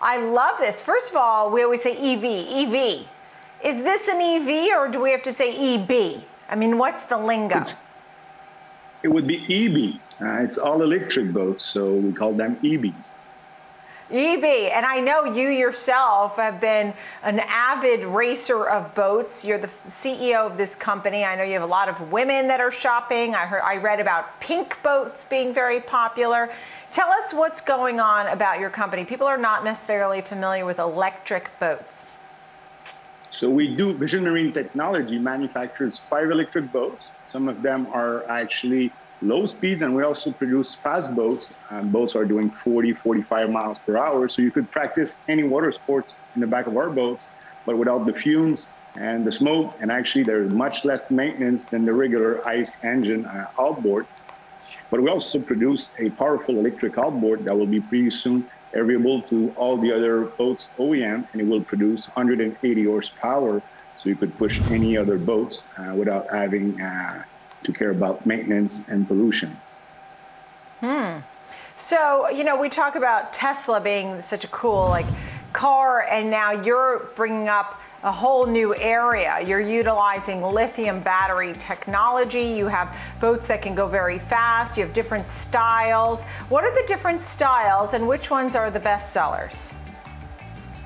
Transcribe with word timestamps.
I 0.00 0.18
love 0.18 0.58
this. 0.58 0.80
First 0.80 1.10
of 1.10 1.16
all, 1.16 1.50
we 1.50 1.62
always 1.62 1.82
say 1.82 1.92
EV, 1.92 2.24
EV. 2.24 3.06
Is 3.64 3.82
this 3.82 4.06
an 4.08 4.20
EV 4.20 4.78
or 4.78 4.88
do 4.88 5.00
we 5.00 5.10
have 5.10 5.22
to 5.24 5.32
say 5.32 5.74
EB? 5.74 6.22
I 6.48 6.54
mean, 6.54 6.78
what's 6.78 7.02
the 7.02 7.18
lingo? 7.18 7.60
It's, 7.60 7.80
it 9.02 9.08
would 9.08 9.26
be 9.26 9.38
EB. 9.38 10.00
Uh, 10.20 10.42
it's 10.42 10.58
all 10.58 10.82
electric 10.82 11.32
boats, 11.32 11.64
so 11.64 11.94
we 11.94 12.12
call 12.12 12.32
them 12.32 12.56
EBs. 12.56 13.08
EB, 14.10 14.44
and 14.72 14.86
I 14.86 15.00
know 15.00 15.24
you 15.24 15.48
yourself 15.48 16.36
have 16.36 16.60
been 16.60 16.94
an 17.22 17.40
avid 17.40 18.04
racer 18.04 18.66
of 18.66 18.94
boats. 18.94 19.44
You're 19.44 19.58
the 19.58 19.68
CEO 19.84 20.46
of 20.46 20.56
this 20.56 20.74
company. 20.74 21.24
I 21.24 21.36
know 21.36 21.42
you 21.42 21.52
have 21.52 21.62
a 21.62 21.66
lot 21.66 21.90
of 21.90 22.10
women 22.10 22.48
that 22.48 22.60
are 22.60 22.70
shopping. 22.70 23.34
I 23.34 23.44
heard, 23.44 23.60
I 23.60 23.76
read 23.76 24.00
about 24.00 24.40
pink 24.40 24.78
boats 24.82 25.24
being 25.24 25.52
very 25.52 25.80
popular. 25.80 26.50
Tell 26.90 27.10
us 27.10 27.34
what's 27.34 27.60
going 27.60 28.00
on 28.00 28.28
about 28.28 28.60
your 28.60 28.70
company. 28.70 29.04
People 29.04 29.26
are 29.26 29.36
not 29.36 29.62
necessarily 29.62 30.22
familiar 30.22 30.64
with 30.64 30.78
electric 30.78 31.50
boats. 31.60 32.16
So 33.30 33.50
we 33.50 33.76
do 33.76 33.92
Vision 33.92 34.24
Marine 34.24 34.54
Technology 34.54 35.18
manufactures 35.18 36.00
five 36.08 36.30
electric 36.30 36.72
boats. 36.72 37.04
Some 37.30 37.46
of 37.46 37.60
them 37.60 37.86
are 37.92 38.26
actually 38.30 38.90
low 39.22 39.46
speeds, 39.46 39.82
and 39.82 39.94
we 39.94 40.02
also 40.02 40.30
produce 40.30 40.74
fast 40.74 41.14
boats. 41.14 41.48
Um, 41.70 41.90
boats 41.90 42.14
are 42.14 42.24
doing 42.24 42.50
40, 42.50 42.92
45 42.92 43.50
miles 43.50 43.78
per 43.80 43.96
hour, 43.96 44.28
so 44.28 44.42
you 44.42 44.50
could 44.50 44.70
practice 44.70 45.14
any 45.28 45.42
water 45.42 45.72
sports 45.72 46.14
in 46.34 46.40
the 46.40 46.46
back 46.46 46.66
of 46.66 46.76
our 46.76 46.90
boats, 46.90 47.24
but 47.66 47.76
without 47.76 48.06
the 48.06 48.12
fumes 48.12 48.66
and 48.96 49.24
the 49.24 49.32
smoke. 49.32 49.74
And 49.80 49.90
actually, 49.90 50.24
there's 50.24 50.52
much 50.52 50.84
less 50.84 51.10
maintenance 51.10 51.64
than 51.64 51.84
the 51.84 51.92
regular 51.92 52.46
ICE 52.46 52.76
engine 52.82 53.26
uh, 53.26 53.48
outboard. 53.58 54.06
But 54.90 55.02
we 55.02 55.10
also 55.10 55.38
produce 55.38 55.90
a 55.98 56.10
powerful 56.10 56.58
electric 56.58 56.96
outboard 56.96 57.44
that 57.44 57.56
will 57.56 57.66
be 57.66 57.80
pretty 57.80 58.10
soon 58.10 58.48
available 58.72 59.22
to 59.22 59.52
all 59.56 59.76
the 59.76 59.92
other 59.92 60.24
boats 60.24 60.68
OEM, 60.78 61.26
and 61.32 61.40
it 61.40 61.46
will 61.46 61.62
produce 61.62 62.06
180 62.06 62.84
horsepower, 62.84 63.62
so 63.96 64.08
you 64.08 64.16
could 64.16 64.36
push 64.38 64.60
any 64.70 64.96
other 64.96 65.18
boats 65.18 65.62
uh, 65.76 65.94
without 65.94 66.28
having 66.30 66.80
uh, 66.80 67.24
to 67.64 67.72
care 67.72 67.90
about 67.90 68.26
maintenance 68.26 68.86
and 68.88 69.06
pollution. 69.06 69.56
Hmm. 70.80 71.18
So, 71.76 72.28
you 72.28 72.44
know, 72.44 72.56
we 72.56 72.68
talk 72.68 72.96
about 72.96 73.32
Tesla 73.32 73.80
being 73.80 74.20
such 74.22 74.44
a 74.44 74.48
cool 74.48 74.88
like 74.88 75.06
car 75.52 76.02
and 76.02 76.30
now 76.30 76.50
you're 76.50 77.10
bringing 77.14 77.48
up 77.48 77.80
a 78.04 78.12
whole 78.12 78.46
new 78.46 78.76
area. 78.76 79.40
You're 79.44 79.60
utilizing 79.60 80.42
lithium 80.42 81.00
battery 81.00 81.54
technology. 81.54 82.42
You 82.42 82.66
have 82.66 82.96
boats 83.20 83.48
that 83.48 83.60
can 83.60 83.74
go 83.74 83.88
very 83.88 84.18
fast. 84.18 84.76
You 84.76 84.84
have 84.84 84.92
different 84.92 85.28
styles. 85.28 86.22
What 86.48 86.64
are 86.64 86.74
the 86.74 86.86
different 86.86 87.20
styles 87.20 87.94
and 87.94 88.06
which 88.06 88.30
ones 88.30 88.54
are 88.54 88.70
the 88.70 88.80
best 88.80 89.12
sellers? 89.12 89.74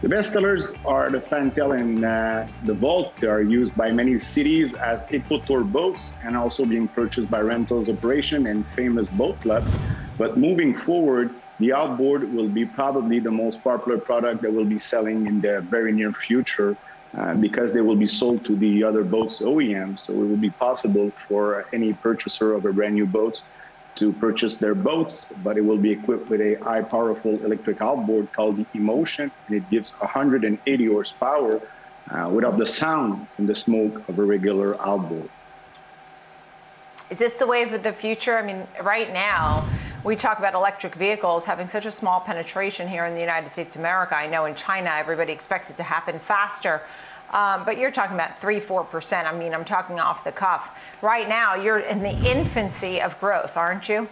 The 0.03 0.09
best 0.09 0.33
sellers 0.33 0.75
are 0.85 1.11
the 1.11 1.21
Fantail 1.21 1.79
and 1.79 2.05
uh, 2.05 2.45
the 2.65 2.75
Volt. 2.75 3.15
They 3.19 3.29
are 3.29 3.41
used 3.41 3.77
by 3.77 3.93
many 3.93 4.19
cities 4.19 4.75
as 4.75 5.01
eco-tour 5.13 5.63
boats 5.63 6.11
and 6.25 6.37
also 6.37 6.65
being 6.65 6.89
purchased 6.89 7.31
by 7.31 7.41
rentals 7.41 7.89
operation 7.89 8.49
and 8.49 8.67
famous 8.75 9.07
boat 9.11 9.41
clubs. 9.43 9.71
But 10.19 10.37
moving 10.37 10.77
forward, 10.77 11.33
the 11.61 11.73
outboard 11.73 12.35
will 12.35 12.49
be 12.49 12.65
probably 12.65 13.21
the 13.21 13.31
most 13.31 13.63
popular 13.63 13.97
product 13.97 14.43
that 14.43 14.53
will 14.53 14.65
be 14.65 14.81
selling 14.81 15.29
in 15.29 15.41
the 15.41 15.61
very 15.61 15.93
near 15.93 16.13
future 16.13 16.77
uh, 17.17 17.35
because 17.35 17.73
they 17.73 17.81
will 17.81 17.95
be 17.95 18.09
sold 18.09 18.45
to 18.47 18.57
the 18.57 18.83
other 18.83 19.05
boats 19.05 19.39
OEMs. 19.39 20.05
So 20.05 20.15
it 20.15 20.17
will 20.17 20.37
be 20.37 20.51
possible 20.51 21.13
for 21.29 21.65
any 21.73 21.93
purchaser 21.93 22.55
of 22.55 22.65
a 22.65 22.73
brand 22.73 22.97
new 22.97 23.07
boat 23.07 23.41
to 23.97 24.13
purchase 24.13 24.57
their 24.57 24.75
boats, 24.75 25.27
but 25.43 25.57
it 25.57 25.61
will 25.61 25.79
be 25.79 25.91
equipped 25.91 26.29
with 26.29 26.41
a 26.41 26.55
high 26.55 26.83
powerful 26.83 27.45
electric 27.45 27.81
outboard 27.81 28.33
called 28.33 28.57
the 28.57 28.67
E-Motion, 28.75 29.31
and 29.47 29.57
it 29.57 29.69
gives 29.71 29.91
180 29.91 30.87
horsepower 30.87 31.61
uh, 32.11 32.29
without 32.33 32.59
the 32.59 32.67
sound 32.67 33.27
and 33.39 33.49
the 33.49 33.55
smoke 33.55 34.09
of 34.09 34.19
a 34.19 34.25
regular 34.25 34.81
outboard. 34.81 35.29
Is 37.11 37.19
this 37.19 37.35
the 37.35 37.47
wave 37.47 37.73
of 37.75 37.83
the 37.83 37.93
future? 37.93 38.39
I 38.39 38.43
mean, 38.43 38.67
right 38.83 39.13
now, 39.13 39.63
we 40.03 40.17
talk 40.17 40.39
about 40.39 40.55
electric 40.55 40.95
vehicles 40.95 41.45
having 41.45 41.69
such 41.69 41.87
a 41.87 41.91
small 41.91 42.21
penetration 42.21 42.89
here 42.89 43.05
in 43.05 43.15
the 43.15 43.21
United 43.21 43.53
States 43.53 43.77
of 43.77 43.83
America. 43.83 44.17
I 44.17 44.27
know 44.27 44.47
in 44.47 44.55
China, 44.55 44.91
everybody 44.91 45.33
expects 45.33 45.71
it 45.71 45.77
to 45.77 45.83
happen 45.83 46.19
faster. 46.19 46.83
Um, 47.33 47.65
but 47.65 47.79
you're 47.79 47.91
talking 47.91 48.15
about 48.15 48.39
three, 48.41 48.61
four 48.61 48.85
percent. 48.85 49.27
I 49.27 49.37
mean, 49.37 49.55
I'm 49.55 49.65
talking 49.65 49.99
off 49.99 50.25
the 50.25 50.33
cuff. 50.33 50.79
Right 51.01 51.29
now, 51.29 51.55
you're 51.55 51.79
in 51.79 52.03
the 52.03 52.15
infancy 52.23 53.01
of 53.01 53.19
growth, 53.21 53.57
aren't 53.57 53.89
you? 53.89 54.09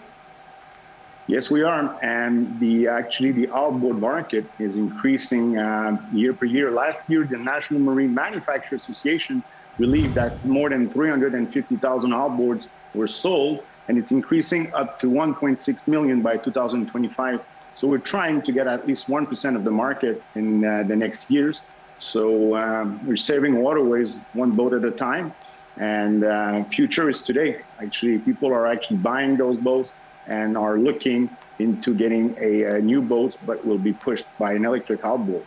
Yes, 1.26 1.50
we 1.50 1.62
are, 1.62 1.97
and 2.03 2.58
the 2.58 2.88
actually 2.88 3.31
the 3.31 3.48
outboard 3.54 4.00
market 4.00 4.47
is 4.58 4.75
increasing 4.75 5.56
uh, 5.58 5.97
year 6.12 6.34
per 6.34 6.47
year. 6.47 6.72
Last 6.72 7.03
year, 7.06 7.25
the 7.25 7.38
National 7.38 7.78
Marine 7.78 8.12
Manufacturers 8.14 8.82
Association 8.82 9.44
believed 9.78 10.16
that 10.16 10.44
more 10.44 10.70
than 10.70 10.91
350,000 10.91 12.10
outboards 12.10 12.66
were 12.94 13.06
sold, 13.06 13.60
and 13.87 13.97
it's 13.97 14.10
increasing 14.10 14.72
up 14.75 14.98
to 15.00 15.10
1.6 15.10 15.88
million 15.88 16.20
by 16.20 16.37
2025. 16.37 17.41
So 17.75 17.87
we're 17.87 17.98
trying 17.98 18.42
to 18.42 18.52
get 18.52 18.66
at 18.66 18.87
least 18.87 19.08
1% 19.08 19.56
of 19.56 19.62
the 19.62 19.70
market 19.70 20.25
in 20.34 20.64
uh, 20.64 20.82
the 20.88 20.97
next 20.97 21.31
years. 21.31 21.62
So 22.00 22.56
um, 22.56 23.00
we're 23.06 23.16
saving 23.16 23.56
waterways 23.62 24.15
one 24.33 24.53
boat 24.53 24.72
at 24.72 24.84
a 24.84 24.91
time. 24.91 25.33
And 25.77 26.25
uh, 26.25 26.65
future 26.65 27.09
is 27.09 27.22
today. 27.22 27.62
Actually, 27.81 28.19
people 28.19 28.49
are 28.49 28.66
actually 28.66 28.99
buying 28.99 29.37
those 29.37 29.56
boats 29.56 29.91
and 30.27 30.56
are 30.56 30.78
looking 30.78 31.31
into 31.59 31.94
getting 31.94 32.37
a, 32.41 32.77
a 32.77 32.81
new 32.81 33.00
boat, 33.03 33.37
but 33.47 33.65
will 33.65 33.78
be 33.78 33.93
pushed 33.93 34.27
by 34.38 34.53
an 34.55 34.65
electric 34.65 35.05
outboard. 35.05 35.44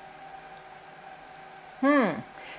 Hmm. 1.81 2.11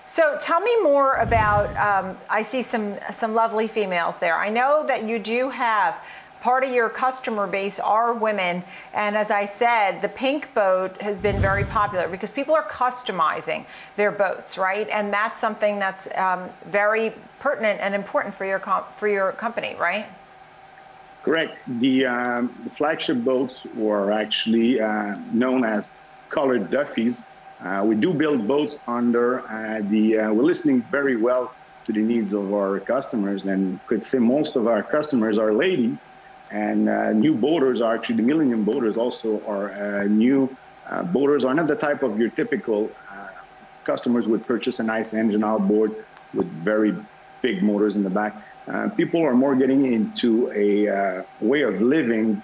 So 0.04 0.36
tell 0.40 0.60
me 0.60 0.82
more 0.82 1.16
about. 1.16 1.76
Um, 1.76 2.16
I 2.28 2.42
see 2.42 2.62
some 2.62 2.96
some 3.10 3.34
lovely 3.34 3.66
females 3.66 4.16
there. 4.18 4.36
I 4.36 4.50
know 4.50 4.84
that 4.86 5.04
you 5.04 5.18
do 5.18 5.48
have 5.50 5.96
part 6.44 6.62
of 6.62 6.70
your 6.70 6.90
customer 6.90 7.46
base 7.46 7.80
are 7.80 8.12
women. 8.12 8.62
And 8.92 9.16
as 9.16 9.30
I 9.30 9.46
said, 9.46 10.02
the 10.02 10.10
pink 10.10 10.52
boat 10.52 11.00
has 11.00 11.18
been 11.18 11.40
very 11.40 11.64
popular 11.64 12.06
because 12.06 12.30
people 12.30 12.54
are 12.54 12.68
customizing 12.68 13.64
their 13.96 14.12
boats, 14.12 14.58
right? 14.58 14.86
And 14.90 15.10
that's 15.10 15.40
something 15.40 15.78
that's 15.78 16.06
um, 16.14 16.50
very 16.66 17.14
pertinent 17.38 17.80
and 17.80 17.94
important 17.94 18.34
for 18.34 18.44
your 18.44 18.60
for 18.98 19.08
your 19.08 19.32
company, 19.32 19.74
right? 19.80 20.04
Correct. 21.22 21.56
The, 21.66 22.04
um, 22.04 22.54
the 22.64 22.70
flagship 22.78 23.24
boats 23.24 23.64
were 23.74 24.12
actually 24.12 24.78
uh, 24.78 25.16
known 25.32 25.64
as 25.64 25.88
colored 26.28 26.70
Duffies. 26.70 27.16
Uh, 27.64 27.82
we 27.86 27.94
do 27.94 28.12
build 28.12 28.46
boats 28.46 28.76
under 28.86 29.26
uh, 29.40 29.80
the. 29.88 30.18
Uh, 30.18 30.34
we're 30.34 30.50
listening 30.52 30.82
very 30.82 31.16
well 31.16 31.54
to 31.86 31.92
the 31.94 32.02
needs 32.02 32.34
of 32.34 32.52
our 32.52 32.80
customers, 32.80 33.46
and 33.46 33.80
could 33.86 34.04
say 34.04 34.18
most 34.18 34.56
of 34.56 34.66
our 34.66 34.82
customers 34.82 35.38
are 35.38 35.54
ladies. 35.54 35.98
And 36.50 36.88
uh, 36.88 37.12
new 37.12 37.34
boaters 37.34 37.80
are 37.80 37.94
actually 37.94 38.16
the 38.16 38.22
Millennium 38.22 38.64
boaters 38.64 38.96
also 38.96 39.42
are 39.46 39.72
uh, 39.72 40.04
new 40.04 40.54
uh, 40.86 41.02
boaters 41.02 41.44
are 41.44 41.54
not 41.54 41.66
the 41.66 41.76
type 41.76 42.02
of 42.02 42.18
your 42.18 42.28
typical 42.30 42.90
uh, 43.10 43.28
customers 43.84 44.26
would 44.26 44.46
purchase 44.46 44.78
a 44.80 44.82
nice 44.82 45.14
engine 45.14 45.42
outboard 45.42 45.94
with 46.34 46.46
very 46.46 46.94
big 47.40 47.62
motors 47.62 47.96
in 47.96 48.02
the 48.02 48.10
back. 48.10 48.36
Uh, 48.68 48.88
people 48.90 49.22
are 49.22 49.34
more 49.34 49.54
getting 49.54 49.92
into 49.92 50.50
a 50.52 50.88
uh, 50.88 51.22
way 51.40 51.62
of 51.62 51.80
living, 51.80 52.42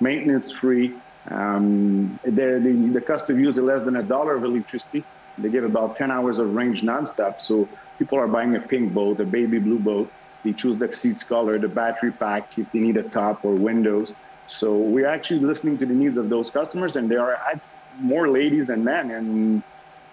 maintenance 0.00 0.50
free. 0.50 0.94
Um, 1.30 2.18
the, 2.22 2.90
the, 2.92 3.00
customer 3.00 3.38
uses 3.38 3.62
less 3.62 3.84
than 3.84 3.96
a 3.96 4.02
dollar 4.02 4.36
of 4.36 4.44
electricity. 4.44 5.04
They 5.38 5.48
give 5.48 5.64
about 5.64 5.96
10 5.96 6.10
hours 6.10 6.38
of 6.38 6.54
range 6.54 6.82
nonstop. 6.82 7.40
So 7.40 7.68
people 7.98 8.18
are 8.18 8.28
buying 8.28 8.54
a 8.56 8.60
pink 8.60 8.92
boat, 8.92 9.20
a 9.20 9.24
baby 9.24 9.58
blue 9.58 9.78
boat, 9.78 10.12
they 10.44 10.52
choose 10.52 10.78
the 10.78 10.92
seats 10.92 11.24
color, 11.24 11.58
the 11.58 11.68
battery 11.68 12.12
pack, 12.12 12.56
if 12.58 12.70
they 12.70 12.78
need 12.78 12.96
a 12.96 13.02
top 13.02 13.44
or 13.44 13.54
windows. 13.54 14.12
So 14.46 14.76
we're 14.76 15.08
actually 15.08 15.40
listening 15.40 15.78
to 15.78 15.86
the 15.86 15.94
needs 15.94 16.16
of 16.16 16.28
those 16.28 16.50
customers, 16.50 16.96
and 16.96 17.10
there 17.10 17.20
are 17.20 17.60
more 17.98 18.28
ladies 18.28 18.66
than 18.66 18.84
men, 18.84 19.10
and 19.10 19.62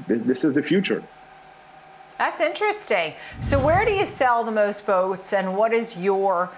this 0.07 0.43
is 0.43 0.53
the 0.53 0.63
future. 0.63 1.03
That's 2.17 2.39
interesting. 2.39 3.13
So 3.41 3.59
where 3.63 3.83
do 3.85 3.91
you 3.91 4.05
sell 4.05 4.43
the 4.43 4.51
most 4.51 4.85
boats, 4.85 5.33
and 5.33 5.57
what 5.57 5.73
is 5.73 5.97
your 5.97 6.49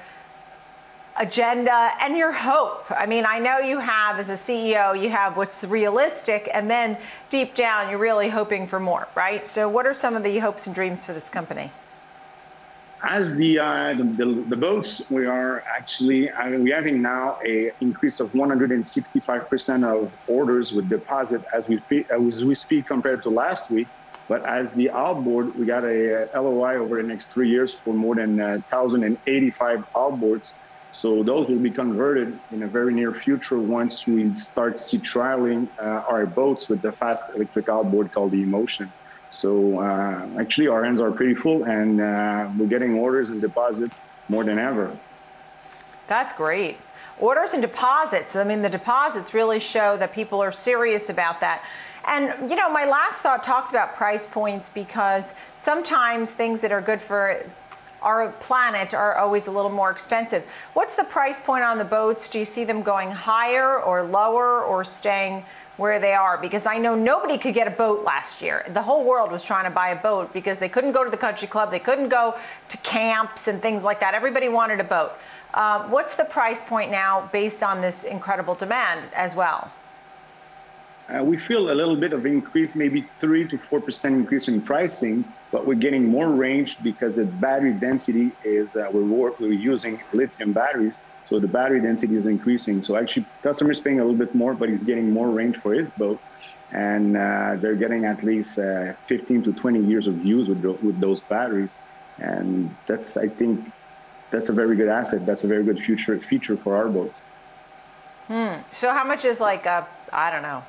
agenda 1.16 1.92
and 2.02 2.18
your 2.18 2.32
hope? 2.32 2.86
I 2.92 3.06
mean, 3.06 3.26
I 3.26 3.40
know 3.40 3.60
you 3.60 3.80
have, 3.80 4.20
as 4.20 4.30
a 4.30 4.34
CEO, 4.34 5.00
you 5.02 5.10
have 5.10 5.38
what's 5.38 5.64
realistic, 5.64 6.50
and 6.54 6.70
then 6.70 6.98
deep 7.30 7.56
down, 7.56 7.90
you're 7.90 8.00
really 8.00 8.30
hoping 8.30 8.68
for 8.68 8.80
more, 8.80 9.08
right? 9.16 9.48
So 9.48 9.70
what 9.70 9.88
are 9.88 9.94
some 9.94 10.16
of 10.16 10.24
the 10.24 10.38
hopes 10.40 10.68
and 10.68 10.76
dreams 10.76 11.04
for 11.06 11.14
this 11.14 11.30
company? 11.30 11.72
As 13.04 13.36
the, 13.36 13.60
uh, 13.60 13.94
the, 13.96 14.04
the, 14.04 14.46
the, 14.48 14.56
boats, 14.56 15.02
we 15.10 15.26
are 15.26 15.62
actually, 15.68 16.32
I 16.32 16.50
mean, 16.50 16.64
we're 16.64 16.76
having 16.76 17.02
now 17.02 17.38
a 17.46 17.72
increase 17.82 18.22
of 18.22 18.32
165% 18.32 19.84
of 19.84 20.14
orders 20.28 20.72
with 20.72 20.88
deposit 20.88 21.42
as 21.54 21.68
we, 21.68 21.82
as 22.10 22.46
we 22.46 22.56
speak 22.56 22.88
compared 22.88 23.22
to 23.24 23.30
last 23.30 23.70
week. 23.70 23.90
But 24.30 24.46
as 24.46 24.72
the 24.72 24.90
outboard, 24.90 25.54
we 25.56 25.66
got 25.66 25.84
a, 25.84 26.30
LOI 26.34 26.78
over 26.78 27.02
the 27.02 27.08
next 27.08 27.30
three 27.30 27.50
years 27.50 27.74
for 27.74 27.94
more 27.94 28.16
than 28.16 28.40
uh, 28.40 28.60
1,085 28.70 29.86
outboards. 29.96 30.52
So 30.94 31.24
those 31.24 31.50
will 31.50 31.60
be 31.60 31.72
converted 31.72 32.40
in 32.52 32.64
a 32.64 32.68
very 32.68 32.94
near 32.94 33.14
future 33.14 33.60
once 33.60 34.08
we 34.08 34.34
start 34.38 34.80
sea 34.80 35.00
trialing 35.00 35.68
uh, 35.78 36.04
our 36.08 36.26
boats 36.26 36.70
with 36.70 36.82
the 36.82 36.94
fast 36.94 37.24
electric 37.36 37.68
outboard 37.68 38.14
called 38.14 38.32
the 38.32 38.38
E-Motion. 38.38 38.94
So 39.34 39.80
uh, 39.80 40.40
actually, 40.40 40.68
our 40.68 40.84
hands 40.84 41.02
are 41.02 41.12
pretty 41.12 41.34
full, 41.34 41.64
and 41.64 42.00
uh, 42.00 42.50
we're 42.58 42.68
getting 42.68 42.94
orders 42.94 43.30
and 43.30 43.42
deposits 43.42 43.96
more 44.30 44.44
than 44.44 44.60
ever. 44.60 44.96
That's 46.08 46.32
great. 46.34 46.78
Orders 47.20 47.54
and 47.54 47.62
deposits. 47.62 48.36
I 48.36 48.44
mean, 48.44 48.62
the 48.62 48.70
deposits 48.70 49.34
really 49.34 49.60
show 49.60 49.98
that 49.98 50.14
people 50.14 50.42
are 50.42 50.52
serious 50.52 51.10
about 51.10 51.42
that. 51.42 51.64
And, 52.06 52.50
you 52.50 52.56
know, 52.56 52.70
my 52.70 52.86
last 52.86 53.20
thought 53.20 53.44
talks 53.44 53.72
about 53.72 53.96
price 53.96 54.26
points 54.26 54.70
because 54.70 55.34
sometimes 55.58 56.30
things 56.30 56.60
that 56.62 56.72
are 56.72 56.82
good 56.82 57.02
for 57.02 57.44
our 58.02 58.32
planet 58.34 58.94
are 58.94 59.18
always 59.18 59.48
a 59.48 59.52
little 59.52 59.72
more 59.72 59.90
expensive. 59.90 60.44
What's 60.74 60.96
the 60.96 61.06
price 61.06 61.40
point 61.40 61.64
on 61.64 61.78
the 61.78 61.86
boats? 61.86 62.30
Do 62.30 62.40
you 62.40 62.46
see 62.46 62.66
them 62.66 62.84
going 62.84 63.10
higher 63.10 63.80
or 63.80 64.04
lower 64.04 64.62
or 64.62 64.84
staying 64.84 65.46
where 65.78 66.00
they 66.00 66.14
are? 66.14 66.38
Because 66.38 66.66
I 66.66 66.78
know 66.78 66.96
nobody 66.96 67.38
could 67.38 67.54
get 67.54 67.68
a 67.68 67.72
boat 67.72 68.04
last 68.04 68.42
year. 68.42 68.66
The 68.70 68.82
whole 68.82 69.04
world 69.04 69.32
was 69.32 69.44
trying 69.44 69.66
to 69.66 69.70
buy 69.70 69.90
a 69.90 70.02
boat 70.02 70.34
because 70.34 70.58
they 70.58 70.70
couldn't 70.70 70.92
go 70.92 71.04
to 71.04 71.10
the 71.10 71.18
country 71.18 71.48
club, 71.48 71.72
they 71.72 71.80
couldn't 71.80 72.10
go 72.10 72.36
to 72.70 72.78
camps 72.78 73.48
and 73.48 73.62
things 73.62 73.84
like 73.84 74.00
that. 74.00 74.14
Everybody 74.14 74.50
wanted 74.50 74.80
a 74.80 74.84
boat. 74.84 75.14
Uh, 75.54 75.88
what's 75.90 76.16
the 76.16 76.26
price 76.26 76.62
point 76.62 76.92
now 76.92 77.30
based 77.32 77.62
on 77.64 77.82
this 77.82 78.04
incredible 78.04 78.56
demand 78.56 79.08
as 79.16 79.36
well? 79.36 79.72
Uh, 81.10 81.24
we 81.24 81.38
feel 81.38 81.70
a 81.70 81.76
little 81.76 81.98
bit 81.98 82.14
of 82.14 82.26
increase, 82.26 82.76
maybe 82.76 83.06
three 83.20 83.48
to 83.48 83.58
four 83.58 83.82
percent 83.82 84.16
increase 84.16 84.48
in 84.48 84.62
pricing 84.62 85.26
but 85.54 85.68
we're 85.68 85.76
getting 85.76 86.08
more 86.08 86.30
range 86.30 86.78
because 86.82 87.16
the 87.16 87.26
battery 87.26 87.74
density 87.74 88.32
is 88.44 88.76
uh, 88.76 88.90
we're, 88.92 89.04
we're 89.04 89.54
using 89.54 90.02
lithium 90.12 90.52
batteries 90.52 90.94
so 91.26 91.40
the 91.40 91.48
battery 91.48 91.82
density 91.82 92.16
is 92.16 92.26
increasing. 92.26 92.84
So 92.84 92.96
actually 92.96 93.26
customers 93.44 93.82
paying 93.82 94.00
a 94.00 94.04
little 94.04 94.18
bit 94.18 94.34
more 94.36 94.54
but 94.54 94.70
he's 94.70 94.84
getting 94.84 95.12
more 95.12 95.30
range 95.30 95.58
for 95.58 95.74
his 95.74 95.90
boat. 95.92 96.20
And 96.72 97.16
uh, 97.16 97.58
they're 97.62 97.76
getting 97.76 98.06
at 98.06 98.24
least 98.24 98.58
uh, 98.58 98.94
15 99.08 99.44
to 99.44 99.54
20 99.54 99.84
years 99.86 100.08
of 100.08 100.26
use 100.26 100.48
with, 100.50 100.62
the, 100.62 100.72
with 100.72 101.00
those 101.00 101.22
batteries. 101.24 101.72
And 102.20 102.76
that's 102.88 103.18
i 103.18 103.28
think 103.28 103.72
that's 104.32 104.50
a 104.50 104.54
very 104.54 104.76
good 104.76 104.90
asset. 104.90 105.26
That's 105.26 105.44
a 105.44 105.48
very 105.48 105.64
good 105.64 105.80
future 105.80 106.20
feature 106.20 106.58
for 106.58 106.76
our 106.76 106.90
boats. 106.90 107.16
Hmm. 108.28 108.56
so 108.72 108.92
how 108.94 109.04
much 109.04 109.26
is 109.26 109.42
like 109.42 109.66
a 109.66 109.86
i 110.14 110.32
don't 110.32 110.44
know 110.44 110.64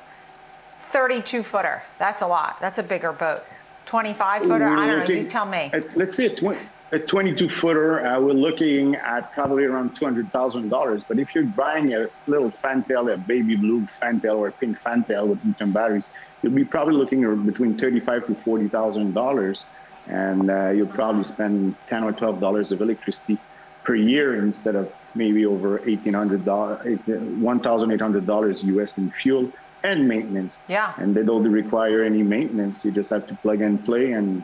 32 0.95 1.43
footer? 1.43 1.83
That's 1.99 2.21
a 2.21 2.27
lot. 2.27 2.55
That's 2.61 2.77
a 2.77 2.83
bigger 2.83 3.11
boat. 3.11 3.41
25 3.85 4.43
footer? 4.43 4.65
I 4.65 4.87
don't 4.87 4.99
know. 4.99 5.13
You 5.13 5.27
tell 5.27 5.45
me. 5.45 5.69
Let's 5.93 6.15
say 6.15 6.27
a, 6.27 6.29
tw- 6.29 6.57
a 6.91 6.99
22 6.99 7.49
footer, 7.49 8.05
uh, 8.05 8.19
we're 8.19 8.33
looking 8.33 8.95
at 8.95 9.31
probably 9.33 9.65
around 9.65 9.99
$200,000. 9.99 11.03
But 11.07 11.17
if 11.19 11.33
you're 11.33 11.43
buying 11.43 11.93
a 11.93 12.07
little 12.27 12.51
fantail, 12.51 13.09
a 13.09 13.17
baby 13.17 13.55
blue 13.55 13.87
fantail 13.99 14.37
or 14.37 14.49
a 14.49 14.51
pink 14.51 14.77
fantail 14.79 15.27
with 15.27 15.43
lithium 15.43 15.71
batteries, 15.71 16.07
you'll 16.41 16.53
be 16.53 16.63
probably 16.63 16.93
looking 16.95 17.23
at 17.23 17.43
between 17.45 17.77
35 17.77 18.27
to 18.27 18.35
$40,000. 18.35 19.63
And 20.07 20.51
uh, 20.51 20.69
you'll 20.69 20.85
probably 20.87 21.23
spend 21.23 21.75
10 21.87 22.03
or 22.03 22.13
$12 22.13 22.71
of 22.71 22.81
electricity 22.81 23.39
per 23.83 23.95
year 23.95 24.37
instead 24.37 24.75
of 24.75 24.93
maybe 25.15 25.43
over 25.45 25.79
$1,800, 25.79 26.43
$1,800 26.43 28.63
US 28.63 28.97
in 28.97 29.09
fuel 29.09 29.51
and 29.83 30.07
maintenance. 30.07 30.59
Yeah. 30.67 30.93
And 30.97 31.15
they 31.15 31.23
don't 31.23 31.49
require 31.49 32.03
any 32.03 32.21
maintenance. 32.21 32.85
You 32.85 32.91
just 32.91 33.09
have 33.09 33.25
to 33.27 33.33
plug 33.35 33.61
and 33.61 33.83
play 33.83 34.11
and 34.11 34.43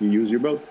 you 0.00 0.08
use 0.08 0.30
your 0.30 0.40
boat. 0.40 0.64